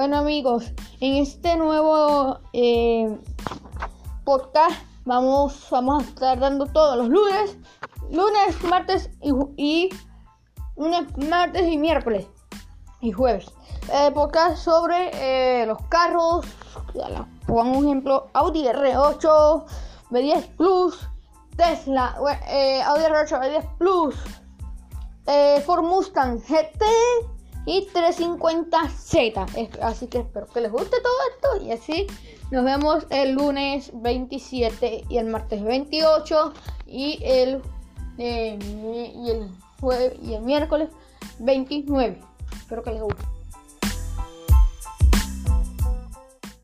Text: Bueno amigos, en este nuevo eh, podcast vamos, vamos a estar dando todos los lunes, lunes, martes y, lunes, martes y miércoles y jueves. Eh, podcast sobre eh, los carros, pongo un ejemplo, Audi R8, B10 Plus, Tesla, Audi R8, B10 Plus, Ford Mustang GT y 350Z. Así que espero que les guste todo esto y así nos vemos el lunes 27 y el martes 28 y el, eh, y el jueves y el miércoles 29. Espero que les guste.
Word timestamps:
Bueno 0.00 0.16
amigos, 0.16 0.72
en 1.00 1.16
este 1.16 1.58
nuevo 1.58 2.38
eh, 2.54 3.18
podcast 4.24 4.80
vamos, 5.04 5.68
vamos 5.70 6.02
a 6.02 6.06
estar 6.06 6.40
dando 6.40 6.64
todos 6.64 6.96
los 6.96 7.10
lunes, 7.10 7.58
lunes, 8.10 8.64
martes 8.64 9.10
y, 9.20 9.90
lunes, 10.78 11.18
martes 11.28 11.68
y 11.70 11.76
miércoles 11.76 12.26
y 13.02 13.12
jueves. 13.12 13.52
Eh, 13.92 14.10
podcast 14.14 14.56
sobre 14.64 15.10
eh, 15.12 15.66
los 15.66 15.76
carros, 15.90 16.46
pongo 17.46 17.78
un 17.80 17.84
ejemplo, 17.84 18.30
Audi 18.32 18.64
R8, 18.68 19.64
B10 20.08 20.56
Plus, 20.56 20.98
Tesla, 21.58 22.14
Audi 22.16 23.02
R8, 23.02 23.38
B10 23.38 23.76
Plus, 23.76 24.14
Ford 25.66 25.84
Mustang 25.84 26.40
GT 26.40 26.86
y 27.66 27.86
350Z. 27.92 29.78
Así 29.82 30.06
que 30.06 30.18
espero 30.18 30.46
que 30.46 30.60
les 30.60 30.72
guste 30.72 30.96
todo 31.02 31.14
esto 31.34 31.64
y 31.64 31.72
así 31.72 32.06
nos 32.50 32.64
vemos 32.64 33.06
el 33.10 33.32
lunes 33.32 33.90
27 33.94 35.04
y 35.08 35.18
el 35.18 35.26
martes 35.26 35.62
28 35.62 36.52
y 36.86 37.20
el, 37.22 37.62
eh, 38.18 38.58
y 39.14 39.30
el 39.30 39.50
jueves 39.80 40.14
y 40.22 40.34
el 40.34 40.42
miércoles 40.42 40.88
29. 41.38 42.20
Espero 42.52 42.82
que 42.82 42.90
les 42.90 43.02
guste. 43.02 43.39